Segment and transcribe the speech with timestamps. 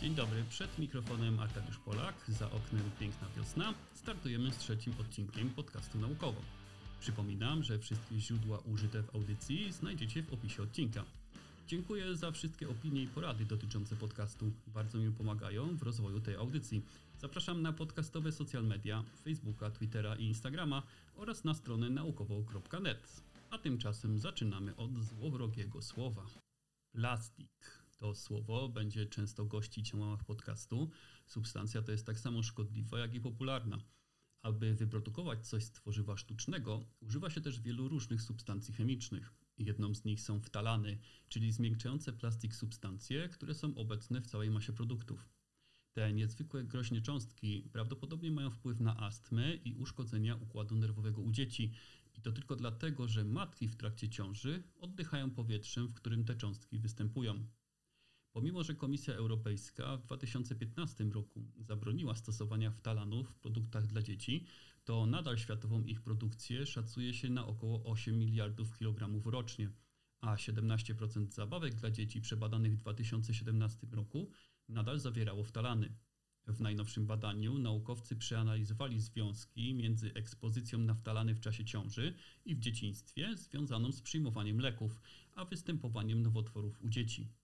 [0.00, 3.74] Dzień dobry, przed mikrofonem Arkadiusz Polak, za oknem piękna wiosna.
[3.94, 6.40] Startujemy z trzecim odcinkiem podcastu naukowo.
[7.00, 11.04] Przypominam, że wszystkie źródła użyte w audycji znajdziecie w opisie odcinka.
[11.66, 14.52] Dziękuję za wszystkie opinie i porady dotyczące podcastu.
[14.66, 16.82] Bardzo mi pomagają w rozwoju tej audycji.
[17.18, 20.82] Zapraszam na podcastowe social media, Facebooka, Twittera i Instagrama
[21.16, 23.22] oraz na stronę naukowo.net.
[23.50, 26.26] A tymczasem zaczynamy od złowrogiego słowa.
[26.92, 27.79] Plastik.
[28.00, 30.90] To słowo będzie często gościć na łamach podcastu.
[31.26, 33.82] Substancja to jest tak samo szkodliwa, jak i popularna.
[34.42, 39.34] Aby wyprodukować coś z tworzywa sztucznego, używa się też wielu różnych substancji chemicznych.
[39.58, 44.72] Jedną z nich są wtalany, czyli zmiękczające plastik substancje, które są obecne w całej masie
[44.72, 45.28] produktów.
[45.92, 51.72] Te niezwykłe groźne cząstki prawdopodobnie mają wpływ na astmę i uszkodzenia układu nerwowego u dzieci.
[52.14, 56.78] I to tylko dlatego, że matki w trakcie ciąży oddychają powietrzem, w którym te cząstki
[56.78, 57.46] występują.
[58.32, 64.46] Pomimo, że Komisja Europejska w 2015 roku zabroniła stosowania wtalanów w produktach dla dzieci,
[64.84, 69.70] to nadal światową ich produkcję szacuje się na około 8 miliardów kilogramów rocznie,
[70.20, 74.30] a 17% zabawek dla dzieci przebadanych w 2017 roku
[74.68, 75.92] nadal zawierało wtalany.
[76.46, 82.14] W najnowszym badaniu naukowcy przeanalizowali związki między ekspozycją na wtalany w czasie ciąży
[82.44, 85.00] i w dzieciństwie związaną z przyjmowaniem leków,
[85.34, 87.39] a występowaniem nowotworów u dzieci.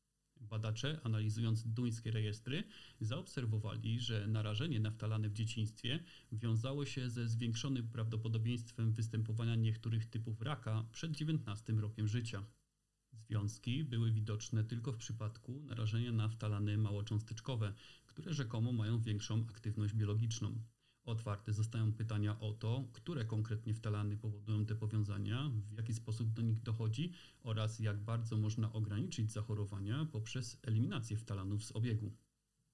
[0.48, 2.64] Badacze, analizując duńskie rejestry,
[3.00, 10.42] zaobserwowali, że narażenie na wtalany w dzieciństwie wiązało się ze zwiększonym prawdopodobieństwem występowania niektórych typów
[10.42, 12.46] raka przed 19 rokiem życia.
[13.12, 17.74] Związki były widoczne tylko w przypadku narażenia na wtalany małocząsteczkowe,
[18.06, 20.58] które rzekomo mają większą aktywność biologiczną.
[21.06, 26.42] Otwarte zostają pytania o to, które konkretnie wtalany powodują te powiązania, w jaki sposób do
[26.42, 32.12] nich dochodzi oraz jak bardzo można ograniczyć zachorowania poprzez eliminację wtalanów z obiegu.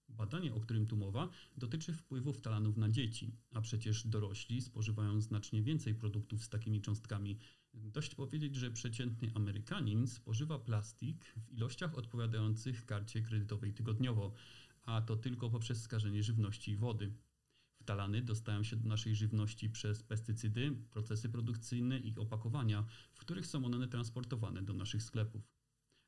[0.09, 5.63] Badanie, o którym tu mowa, dotyczy wpływu wtalanów na dzieci, a przecież dorośli spożywają znacznie
[5.63, 7.39] więcej produktów z takimi cząstkami.
[7.75, 14.33] Dość powiedzieć, że przeciętny Amerykanin spożywa plastik w ilościach odpowiadających karcie kredytowej tygodniowo,
[14.83, 17.13] a to tylko poprzez skażenie żywności i wody.
[17.83, 23.65] Wtalany dostają się do naszej żywności przez pestycydy, procesy produkcyjne i opakowania, w których są
[23.65, 25.53] one transportowane do naszych sklepów.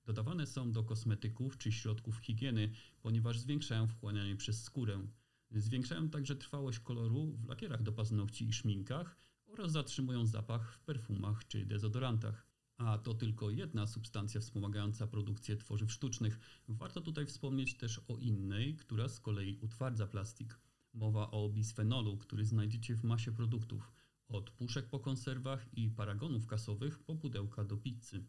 [0.04, 2.70] Dodawane są do kosmetyków czy środków higieny,
[3.02, 5.06] ponieważ zwiększają wchłanianie przez skórę.
[5.50, 11.46] Zwiększają także trwałość koloru w lakierach do paznokci i szminkach oraz zatrzymują zapach w perfumach
[11.48, 12.46] czy dezodorantach.
[12.76, 16.38] A to tylko jedna substancja wspomagająca produkcję tworzyw sztucznych.
[16.68, 20.58] Warto tutaj wspomnieć też o innej, która z kolei utwardza plastik.
[20.94, 23.92] Mowa o bisfenolu, który znajdziecie w masie produktów,
[24.28, 28.24] od puszek po konserwach i paragonów kasowych po pudełka do pizzy.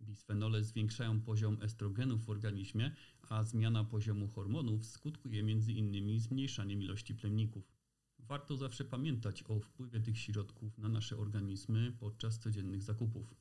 [0.00, 2.94] Bisfenole zwiększają poziom estrogenów w organizmie,
[3.28, 6.20] a zmiana poziomu hormonów skutkuje m.in.
[6.20, 7.72] zmniejszaniem ilości plemników.
[8.18, 13.34] Warto zawsze pamiętać o wpływie tych środków na nasze organizmy podczas codziennych zakupów.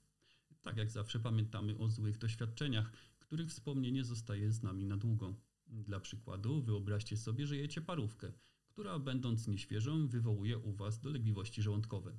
[0.62, 5.34] Tak jak zawsze pamiętamy o złych doświadczeniach, których wspomnienie zostaje z nami na długo.
[5.68, 8.32] Dla przykładu, wyobraźcie sobie, że jecie parówkę,
[8.70, 12.18] która będąc nieświeżą wywołuje u Was dolegliwości żołądkowe.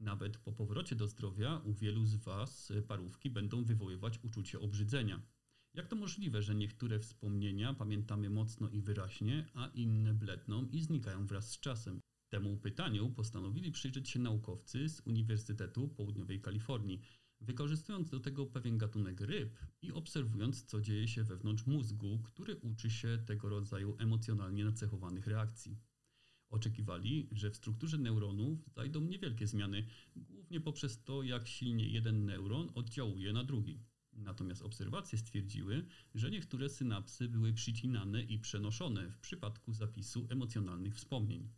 [0.00, 5.22] Nawet po powrocie do zdrowia u wielu z Was parówki będą wywoływać uczucie obrzydzenia.
[5.74, 11.26] Jak to możliwe, że niektóre wspomnienia pamiętamy mocno i wyraźnie, a inne bledną i znikają
[11.26, 12.00] wraz z czasem?
[12.28, 17.00] Temu pytaniu postanowili przyjrzeć się naukowcy z Uniwersytetu Południowej Kalifornii,
[17.40, 22.90] wykorzystując do tego pewien gatunek ryb i obserwując, co dzieje się wewnątrz mózgu, który uczy
[22.90, 25.76] się tego rodzaju emocjonalnie nacechowanych reakcji.
[26.52, 29.86] Oczekiwali, że w strukturze neuronów zajdą niewielkie zmiany,
[30.16, 33.80] głównie poprzez to, jak silnie jeden neuron oddziałuje na drugi.
[34.12, 41.48] Natomiast obserwacje stwierdziły, że niektóre synapsy były przycinane i przenoszone w przypadku zapisu emocjonalnych wspomnień.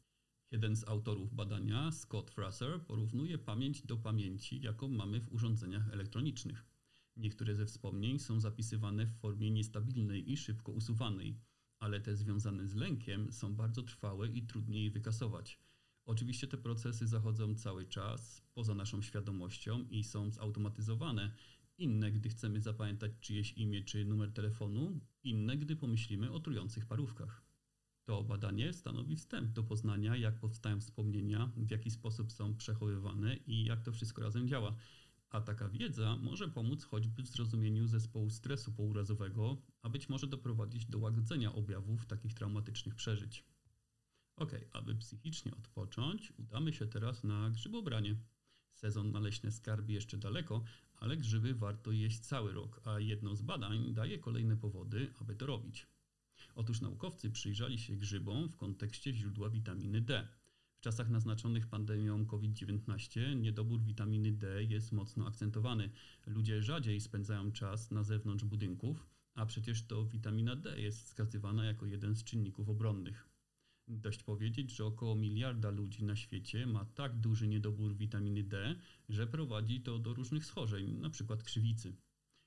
[0.50, 6.66] Jeden z autorów badania, Scott Frasser, porównuje pamięć do pamięci, jaką mamy w urządzeniach elektronicznych.
[7.16, 11.40] Niektóre ze wspomnień są zapisywane w formie niestabilnej i szybko usuwanej
[11.84, 15.58] ale te związane z lękiem są bardzo trwałe i trudniej wykasować.
[16.04, 21.34] Oczywiście te procesy zachodzą cały czas, poza naszą świadomością i są zautomatyzowane.
[21.78, 27.42] Inne, gdy chcemy zapamiętać czyjeś imię czy numer telefonu, inne, gdy pomyślimy o trujących parówkach.
[28.04, 33.64] To badanie stanowi wstęp do poznania, jak powstają wspomnienia, w jaki sposób są przechowywane i
[33.64, 34.76] jak to wszystko razem działa.
[35.34, 40.86] A taka wiedza może pomóc choćby w zrozumieniu zespołu stresu pourazowego, a być może doprowadzić
[40.86, 43.44] do łagodzenia objawów takich traumatycznych przeżyć.
[44.36, 48.16] Ok, aby psychicznie odpocząć, udamy się teraz na grzybobranie.
[48.74, 50.64] Sezon na leśne skarby jeszcze daleko,
[50.96, 55.46] ale grzyby warto jeść cały rok, a jedno z badań daje kolejne powody, aby to
[55.46, 55.86] robić.
[56.54, 60.28] Otóż naukowcy przyjrzeli się grzybom w kontekście źródła witaminy D.
[60.84, 65.90] Czasach naznaczonych pandemią COVID-19 niedobór witaminy D jest mocno akcentowany.
[66.26, 71.86] Ludzie rzadziej spędzają czas na zewnątrz budynków, a przecież to witamina D jest wskazywana jako
[71.86, 73.28] jeden z czynników obronnych.
[73.88, 78.76] Dość powiedzieć, że około miliarda ludzi na świecie ma tak duży niedobór witaminy D,
[79.08, 81.36] że prowadzi to do różnych schorzeń, np.
[81.44, 81.96] krzywicy.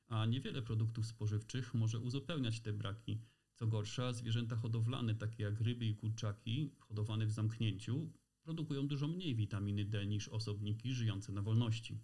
[0.08, 3.22] A niewiele produktów spożywczych może uzupełniać te braki.
[3.56, 8.12] Co gorsza, zwierzęta hodowlane, takie jak ryby i kurczaki, hodowane w zamknięciu,
[8.48, 12.00] produkują dużo mniej witaminy D niż osobniki żyjące na wolności.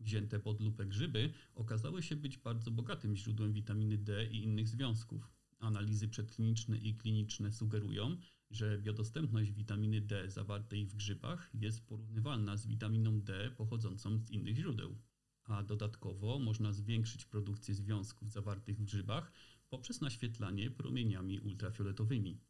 [0.00, 5.30] Wzięte pod lupę grzyby okazały się być bardzo bogatym źródłem witaminy D i innych związków.
[5.58, 8.16] Analizy przedkliniczne i kliniczne sugerują,
[8.50, 14.56] że biodostępność witaminy D zawartej w grzybach jest porównywalna z witaminą D pochodzącą z innych
[14.56, 14.98] źródeł.
[15.44, 19.32] A dodatkowo można zwiększyć produkcję związków zawartych w grzybach
[19.68, 22.40] poprzez naświetlanie promieniami ultrafioletowymi.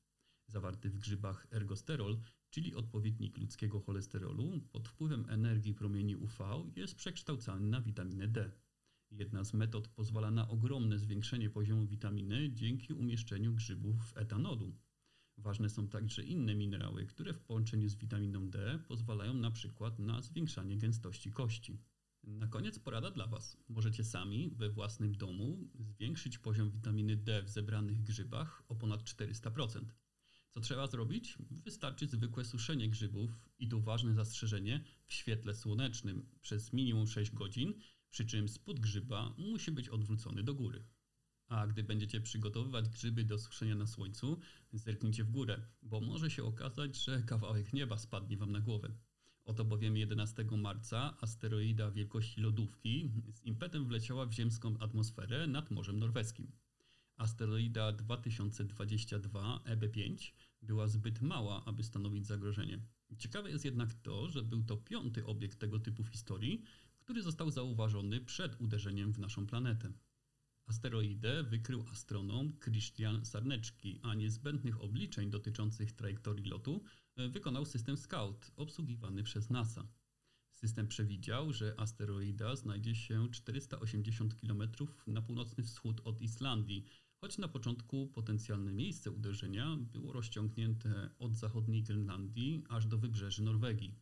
[0.52, 2.20] Zawarty w grzybach ergosterol,
[2.50, 6.44] czyli odpowiednik ludzkiego cholesterolu, pod wpływem energii promieni UV
[6.76, 8.52] jest przekształcany na witaminę D.
[9.10, 14.76] Jedna z metod pozwala na ogromne zwiększenie poziomu witaminy dzięki umieszczeniu grzybów w etanolu.
[15.38, 20.22] Ważne są także inne minerały, które w połączeniu z witaminą D pozwalają na przykład na
[20.22, 21.78] zwiększanie gęstości kości.
[22.25, 23.56] Na koniec porada dla Was.
[23.69, 29.84] Możecie sami we własnym domu zwiększyć poziom witaminy D w zebranych grzybach o ponad 400%.
[30.54, 31.38] Co trzeba zrobić?
[31.50, 37.75] Wystarczy zwykłe suszenie grzybów i tu ważne zastrzeżenie w świetle słonecznym przez minimum 6 godzin,
[38.10, 40.84] przy czym spód grzyba musi być odwrócony do góry.
[41.46, 44.40] A gdy będziecie przygotowywać grzyby do suszenia na słońcu,
[44.72, 48.94] zerknijcie w górę, bo może się okazać, że kawałek nieba spadnie Wam na głowę.
[49.44, 55.99] Oto bowiem 11 marca asteroida wielkości lodówki z impetem wleciała w ziemską atmosferę nad Morzem
[55.99, 56.52] Norweskim.
[57.22, 60.32] Asteroida 2022 EB5
[60.62, 62.80] była zbyt mała, aby stanowić zagrożenie.
[63.19, 66.62] Ciekawe jest jednak to, że był to piąty obiekt tego typu w historii,
[66.98, 69.92] który został zauważony przed uderzeniem w naszą planetę.
[70.66, 76.84] Asteroidę wykrył astronom Christian Sarneczki, a niezbędnych obliczeń dotyczących trajektorii lotu
[77.16, 79.88] e, wykonał system Scout obsługiwany przez NASA.
[80.50, 84.62] System przewidział, że asteroida znajdzie się 480 km
[85.06, 86.86] na północny wschód od Islandii,
[87.22, 93.94] choć na początku potencjalne miejsce uderzenia było rozciągnięte od zachodniej Grenlandii aż do wybrzeży Norwegii.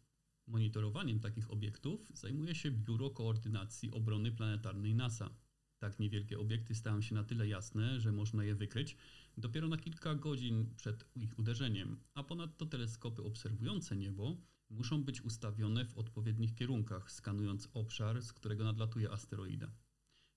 [0.47, 5.31] Monitorowaniem takich obiektów zajmuje się Biuro Koordynacji Obrony Planetarnej NASA.
[5.79, 8.97] Tak niewielkie obiekty stają się na tyle jasne, że można je wykryć
[9.37, 14.37] dopiero na kilka godzin przed ich uderzeniem, a ponadto teleskopy obserwujące niebo
[14.71, 19.73] muszą być ustawione w odpowiednich kierunkach, skanując obszar, z którego nadlatuje asteroida.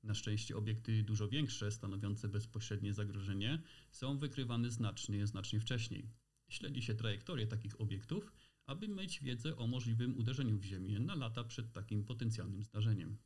[0.04, 3.62] Na szczęście obiekty dużo większe, stanowiące bezpośrednie zagrożenie,
[3.92, 6.10] są wykrywane znacznie, znacznie wcześniej.
[6.50, 8.32] Śledzi się trajektorię takich obiektów,
[8.66, 13.18] aby mieć wiedzę o możliwym uderzeniu w Ziemię na lata przed takim potencjalnym zdarzeniem.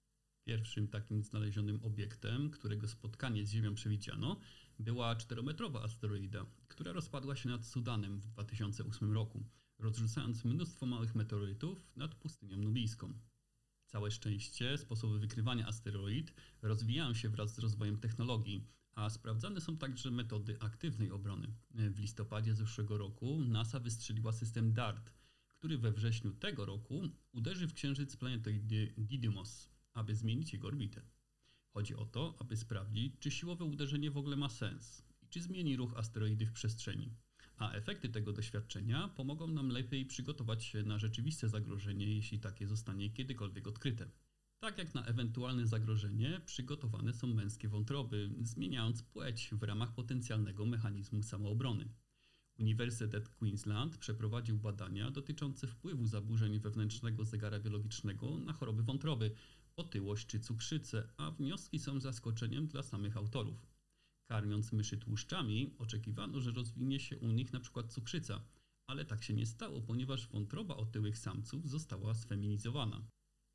[0.44, 4.40] Pierwszym takim znalezionym obiektem, którego spotkanie z Ziemią przewidziano,
[4.80, 9.44] była czterometrowa asteroida, która rozpadła się nad Sudanem w 2008 roku,
[9.80, 13.14] rozrzucając mnóstwo małych meteorytów nad pustynią nubijską.
[13.88, 20.12] Całe szczęście sposoby wykrywania asteroid rozwijają się wraz z rozwojem technologii, a sprawdzane są także
[20.12, 21.54] metody aktywnej obrony.
[21.72, 25.14] W listopadzie zeszłego roku NASA wystrzeliła system DART,
[25.60, 27.02] który we wrześniu tego roku
[27.32, 31.02] uderzy w księżyc planetoidy Didymos, aby zmienić jego orbitę.
[31.74, 35.78] Chodzi o to, aby sprawdzić, czy siłowe uderzenie w ogóle ma sens i czy zmieni
[35.78, 37.16] ruch asteroidy w przestrzeni.
[37.58, 43.10] A efekty tego doświadczenia pomogą nam lepiej przygotować się na rzeczywiste zagrożenie, jeśli takie zostanie
[43.10, 44.10] kiedykolwiek odkryte.
[44.60, 51.24] Tak jak na ewentualne zagrożenie, przygotowane są męskie wątroby, zmieniając płeć w ramach potencjalnego mechanizmu
[51.24, 51.90] samoobrony.
[52.60, 59.32] Uniwersytet Queensland przeprowadził badania dotyczące wpływu zaburzeń wewnętrznego zegara biologicznego na choroby wątroby,
[59.76, 63.77] otyłość czy cukrzycę, a wnioski są zaskoczeniem dla samych autorów.
[64.28, 67.84] Karmiąc myszy tłuszczami, oczekiwano, że rozwinie się u nich np.
[67.88, 68.46] cukrzyca,
[68.88, 73.08] ale tak się nie stało, ponieważ wątroba otyłych samców została sfeminizowana.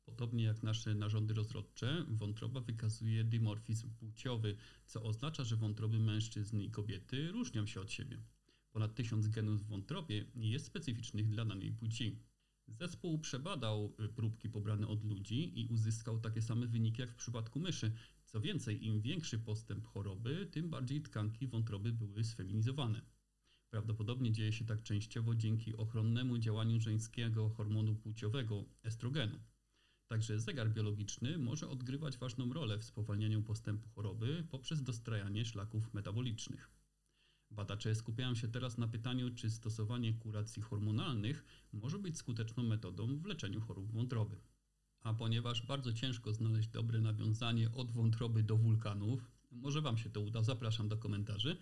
[0.05, 6.71] Podobnie jak nasze narządy rozrodcze, wątroba wykazuje dimorfizm płciowy, co oznacza, że wątroby mężczyzn i
[6.71, 8.23] kobiety różnią się od siebie.
[8.71, 12.19] Ponad tysiąc genów w wątrobie jest specyficznych dla danej płci.
[12.67, 17.59] Zespół przebadał y, próbki pobrane od ludzi i uzyskał takie same wyniki jak w przypadku
[17.59, 17.91] myszy.
[18.25, 23.01] Co więcej, im większy postęp choroby, tym bardziej tkanki wątroby były sfeminizowane.
[23.69, 29.39] Prawdopodobnie dzieje się tak częściowo dzięki ochronnemu działaniu żeńskiego hormonu płciowego estrogenu.
[30.07, 36.82] Także zegar biologiczny może odgrywać ważną rolę w spowalnianiu postępu choroby poprzez dostrajanie szlaków metabolicznych.
[37.55, 43.25] Badacze skupiają się teraz na pytaniu, czy stosowanie kuracji hormonalnych może być skuteczną metodą w
[43.25, 44.37] leczeniu chorób wątroby.
[45.01, 50.21] A ponieważ bardzo ciężko znaleźć dobre nawiązanie od wątroby do wulkanów, może Wam się to
[50.21, 51.57] uda, zapraszam do komentarzy,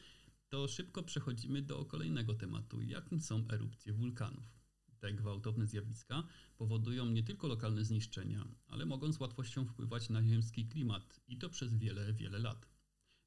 [0.50, 4.62] to szybko przechodzimy do kolejnego tematu, jakim są erupcje wulkanów.
[5.00, 6.24] Te gwałtowne zjawiska
[6.58, 11.50] powodują nie tylko lokalne zniszczenia, ale mogą z łatwością wpływać na ziemski klimat i to
[11.50, 12.71] przez wiele, wiele lat.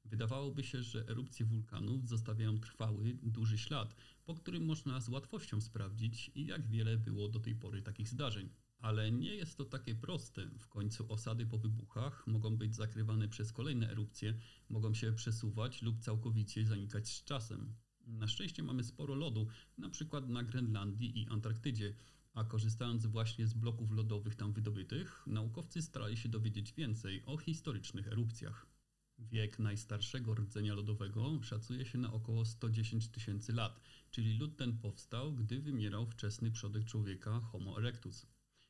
[0.05, 3.95] Wydawałoby się, że erupcje wulkanów zostawiają trwały, duży ślad,
[4.25, 8.49] po którym można z łatwością sprawdzić, jak wiele było do tej pory takich zdarzeń.
[8.79, 10.49] Ale nie jest to takie proste.
[10.59, 14.33] W końcu osady po wybuchach mogą być zakrywane przez kolejne erupcje,
[14.69, 17.75] mogą się przesuwać lub całkowicie zanikać z czasem.
[18.07, 19.47] Na szczęście mamy sporo lodu,
[19.77, 21.93] na przykład na Grenlandii i Antarktydzie,
[22.33, 28.07] a korzystając właśnie z bloków lodowych tam wydobytych, naukowcy starali się dowiedzieć więcej o historycznych
[28.07, 28.74] erupcjach.
[29.17, 33.81] Wiek najstarszego rdzenia lodowego szacuje się na około 110 tysięcy lat,
[34.11, 38.25] czyli lód ten powstał, gdy wymierał wczesny przodek człowieka Homo erectus.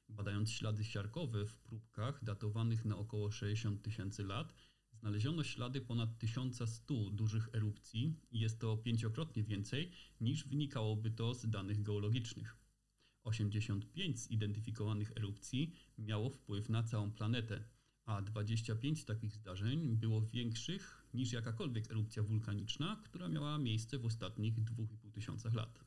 [0.09, 4.53] Badając ślady siarkowe w próbkach datowanych na około 60 tysięcy lat,
[4.93, 11.49] znaleziono ślady ponad 1100 dużych erupcji i jest to pięciokrotnie więcej niż wynikałoby to z
[11.49, 12.57] danych geologicznych.
[13.23, 17.63] 85 zidentyfikowanych erupcji miało wpływ na całą planetę,
[18.05, 24.55] a 25 takich zdarzeń było większych niż jakakolwiek erupcja wulkaniczna, która miała miejsce w ostatnich
[24.59, 25.85] 2,5 tysiącach lat.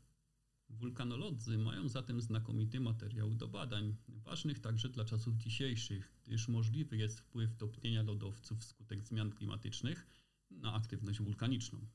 [0.71, 7.21] Wulkanolodzy mają zatem znakomity materiał do badań, ważnych także dla czasów dzisiejszych, gdyż możliwy jest
[7.21, 10.07] wpływ topnienia lodowców wskutek zmian klimatycznych
[10.51, 11.87] na aktywność wulkaniczną.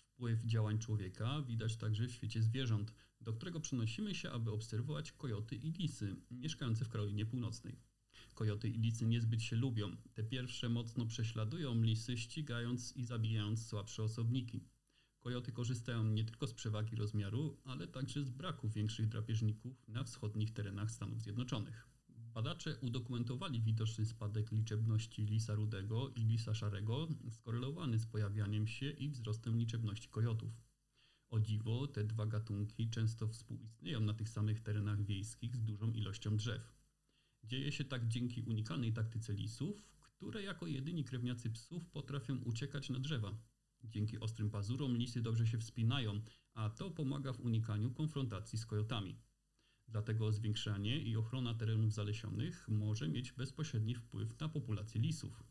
[0.00, 5.56] Wpływ działań człowieka widać także w świecie zwierząt, do którego przenosimy się, aby obserwować kojoty
[5.56, 7.76] i lisy mieszkające w Karolinie Północnej.
[8.34, 9.96] Kojoty i lisy niezbyt się lubią.
[10.14, 14.64] Te pierwsze mocno prześladują lisy, ścigając i zabijając słabsze osobniki.
[15.20, 20.52] Kojoty korzystają nie tylko z przewagi rozmiaru, ale także z braku większych drapieżników na wschodnich
[20.52, 21.88] terenach Stanów Zjednoczonych.
[22.08, 29.08] Badacze udokumentowali widoczny spadek liczebności lisa rudego i lisa szarego, skorelowany z pojawianiem się i
[29.08, 30.52] wzrostem liczebności kojotów.
[31.28, 36.36] O dziwo, te dwa gatunki często współistnieją na tych samych terenach wiejskich z dużą ilością
[36.36, 36.72] drzew.
[37.44, 42.98] Dzieje się tak dzięki unikalnej taktyce lisów, które jako jedyni krewniacy psów potrafią uciekać na
[42.98, 43.38] drzewa.
[43.84, 46.20] Dzięki ostrym pazurom lisy dobrze się wspinają,
[46.54, 49.16] a to pomaga w unikaniu konfrontacji z kojotami.
[49.88, 55.44] Dlatego zwiększanie i ochrona terenów zalesionych może mieć bezpośredni wpływ na populację lisów.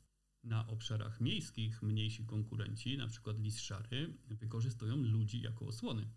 [0.43, 3.33] Na obszarach miejskich mniejsi konkurenci, np.
[3.37, 6.09] lis szary, wykorzystują ludzi jako osłony.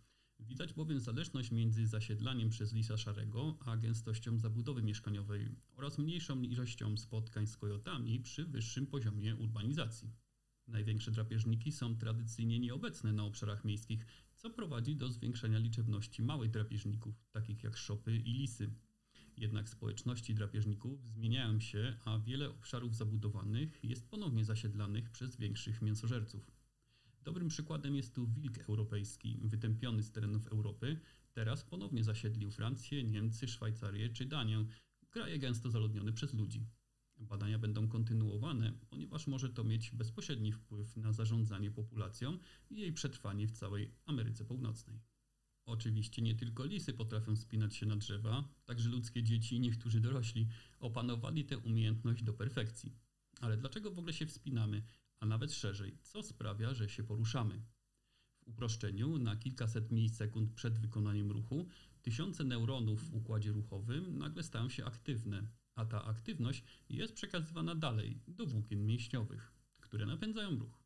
[0.49, 6.97] Widać bowiem zależność między zasiedlaniem przez lisa szarego a gęstością zabudowy mieszkaniowej oraz mniejszą ilością
[6.97, 10.11] spotkań z kojotami przy wyższym poziomie urbanizacji.
[10.69, 14.07] Największe drapieżniki są tradycyjnie nieobecne na obszarach miejskich,
[14.37, 18.75] co prowadzi do zwiększenia liczebności małych drapieżników, takich jak szopy i lisy.
[19.37, 26.62] Jednak społeczności drapieżników zmieniają się, a wiele obszarów zabudowanych jest ponownie zasiedlanych przez większych mięsożerców.
[27.25, 31.01] Dobrym przykładem jest tu wilk europejski, wytępiony z terenów Europy,
[31.33, 34.65] teraz ponownie zasiedlił Francję, Niemcy, Szwajcarię czy Danię,
[35.11, 36.67] kraje gęsto zaludnione przez ludzi.
[37.17, 42.39] Badania będą kontynuowane, ponieważ może to mieć bezpośredni wpływ na zarządzanie populacją
[42.71, 45.01] i jej przetrwanie w całej Ameryce Północnej.
[45.67, 50.49] Oczywiście nie tylko lisy potrafią spinać się na drzewa, także ludzkie dzieci i niektórzy dorośli
[50.79, 52.97] opanowali tę umiejętność do perfekcji.
[53.41, 54.83] Ale dlaczego w ogóle się wspinamy,
[55.23, 57.63] a nawet szerzej, co sprawia, że się poruszamy?
[58.41, 61.69] W uproszczeniu, na kilkaset milisekund przed wykonaniem ruchu,
[62.03, 68.21] tysiące neuronów w układzie ruchowym nagle stają się aktywne, a ta aktywność jest przekazywana dalej
[68.29, 70.83] do włókien mięśniowych, które napędzają ruch.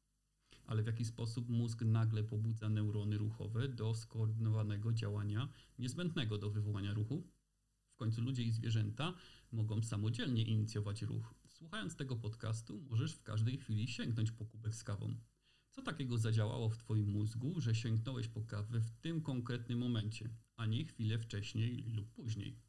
[0.67, 6.95] Ale w jaki sposób mózg nagle pobudza neurony ruchowe do skoordynowanego działania niezbędnego do wywołania
[6.95, 7.27] ruchu?
[7.93, 9.15] W końcu ludzie i zwierzęta
[9.53, 11.35] mogą samodzielnie inicjować ruch.
[11.59, 15.17] Słuchając tego podcastu, możesz w każdej chwili sięgnąć po kubek z kawą.
[15.71, 20.67] Co takiego zadziałało w Twoim mózgu, że sięgnąłeś po kawę w tym konkretnym momencie, a
[20.67, 22.61] nie chwilę wcześniej lub później?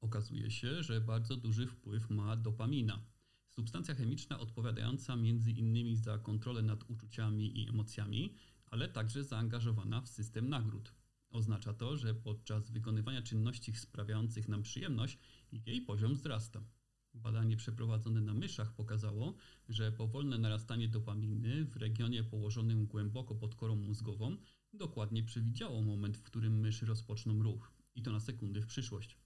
[0.00, 3.06] Okazuje się, że bardzo duży wpływ ma dopamina.
[3.48, 5.16] Substancja chemiczna odpowiadająca
[5.56, 8.34] innymi za kontrolę nad uczuciami i emocjami,
[8.66, 10.94] ale także zaangażowana w system nagród.
[11.30, 15.18] Oznacza to, że podczas wykonywania czynności sprawiających nam przyjemność
[15.66, 16.77] jej poziom wzrasta.
[17.22, 19.34] Badanie przeprowadzone na myszach pokazało,
[19.68, 24.36] że powolne narastanie dopaminy w regionie położonym głęboko pod korą mózgową
[24.72, 29.16] dokładnie przewidziało moment, w którym myszy rozpoczną ruch i to na sekundy w przyszłość.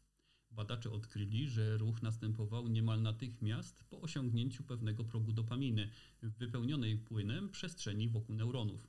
[0.50, 5.90] Badacze odkryli, że ruch następował niemal natychmiast po osiągnięciu pewnego progu dopaminy
[6.22, 8.88] w wypełnionej płynem przestrzeni wokół neuronów.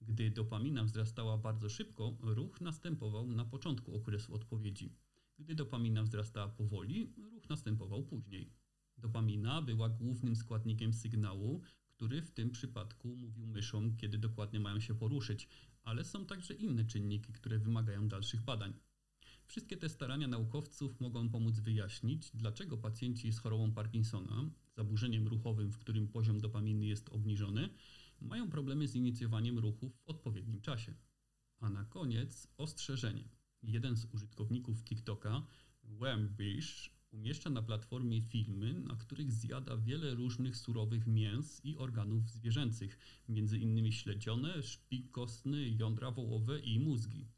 [0.00, 4.92] Gdy dopamina wzrastała bardzo szybko, ruch następował na początku okresu odpowiedzi.
[5.38, 8.52] Gdy dopamina wzrastała powoli, ruch następował później.
[8.98, 14.94] Dopamina była głównym składnikiem sygnału, który w tym przypadku mówił myszom, kiedy dokładnie mają się
[14.94, 15.48] poruszyć,
[15.82, 18.74] ale są także inne czynniki, które wymagają dalszych badań.
[19.46, 25.78] Wszystkie te starania naukowców mogą pomóc wyjaśnić, dlaczego pacjenci z chorobą Parkinsona, zaburzeniem ruchowym, w
[25.78, 27.68] którym poziom dopaminy jest obniżony,
[28.20, 30.94] mają problemy z inicjowaniem ruchów w odpowiednim czasie.
[31.58, 33.35] A na koniec ostrzeżenie.
[33.62, 35.46] Jeden z użytkowników TikToka,
[35.82, 42.98] Wembish, umieszcza na platformie filmy, na których zjada wiele różnych surowych mięs i organów zwierzęcych,
[43.28, 43.92] m.in.
[43.92, 47.28] śledzione, szpik kostny, jądra wołowe i mózgi.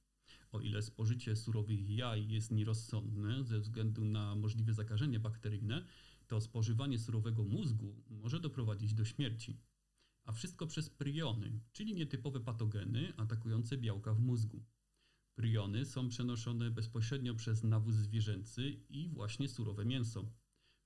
[0.52, 5.86] O ile spożycie surowych jaj jest nierozsądne ze względu na możliwe zakażenie bakteryjne,
[6.26, 9.60] to spożywanie surowego mózgu może doprowadzić do śmierci.
[10.24, 14.64] A wszystko przez priony, czyli nietypowe patogeny atakujące białka w mózgu.
[15.38, 20.32] Priony są przenoszone bezpośrednio przez nawóz zwierzęcy i właśnie surowe mięso.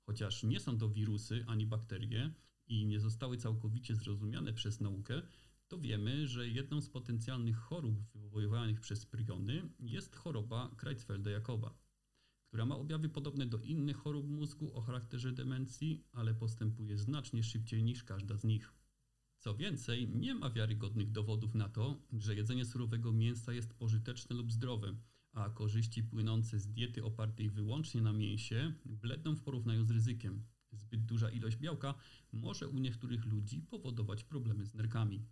[0.07, 2.35] Chociaż nie są to wirusy ani bakterie
[2.67, 5.23] i nie zostały całkowicie zrozumiane przez naukę,
[5.69, 11.71] to wiemy, że jedną z potencjalnych chorób wywoływanych przez priony jest choroba Creutzfelda-Jakoba,
[12.49, 17.83] która ma objawy podobne do innych chorób mózgu o charakterze demencji, ale postępuje znacznie szybciej
[17.83, 18.82] niż każda z nich.
[19.43, 24.53] Co więcej, nie ma wiarygodnych dowodów na to, że jedzenie surowego mięsa jest pożyteczne lub
[24.53, 24.97] zdrowe,
[25.33, 30.45] a korzyści płynące z diety opartej wyłącznie na mięsie bledną w porównaniu z ryzykiem.
[30.73, 31.95] Zbyt duża ilość białka
[32.33, 35.27] może u niektórych ludzi powodować problemy z nerkami.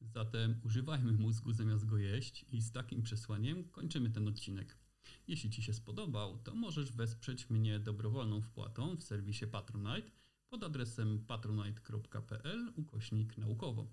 [0.00, 4.78] Zatem używajmy mózgu zamiast go jeść i z takim przesłaniem kończymy ten odcinek.
[5.28, 10.21] Jeśli Ci się spodobał, to możesz wesprzeć mnie dobrowolną wpłatą w serwisie Patronite
[10.52, 13.86] pod adresem patronite.pl ukośnik naukowo.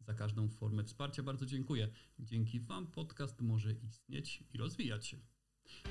[0.00, 1.88] Za każdą formę wsparcia bardzo dziękuję.
[2.18, 5.16] Dzięki Wam podcast może istnieć i rozwijać się.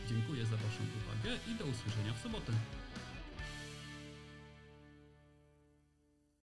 [0.09, 2.53] Dziękuję za Waszą uwagę i do usłyszenia w sobotę.